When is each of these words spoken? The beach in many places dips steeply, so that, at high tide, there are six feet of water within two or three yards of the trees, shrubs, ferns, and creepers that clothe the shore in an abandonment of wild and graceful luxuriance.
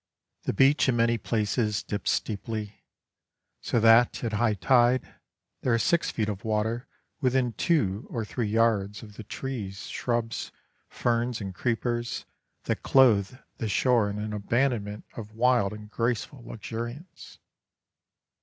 The 0.45 0.53
beach 0.53 0.89
in 0.89 0.95
many 0.95 1.19
places 1.19 1.83
dips 1.83 2.09
steeply, 2.09 2.81
so 3.61 3.79
that, 3.79 4.23
at 4.23 4.33
high 4.33 4.55
tide, 4.55 5.03
there 5.61 5.75
are 5.75 5.77
six 5.77 6.09
feet 6.09 6.27
of 6.27 6.43
water 6.43 6.87
within 7.19 7.53
two 7.53 8.07
or 8.09 8.25
three 8.25 8.47
yards 8.47 9.03
of 9.03 9.15
the 9.15 9.23
trees, 9.23 9.85
shrubs, 9.89 10.51
ferns, 10.89 11.39
and 11.39 11.53
creepers 11.53 12.25
that 12.63 12.81
clothe 12.81 13.37
the 13.57 13.69
shore 13.69 14.09
in 14.09 14.17
an 14.17 14.33
abandonment 14.33 15.05
of 15.15 15.35
wild 15.35 15.71
and 15.71 15.91
graceful 15.91 16.41
luxuriance. 16.43 17.37